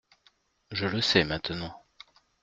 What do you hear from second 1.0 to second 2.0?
maintenant.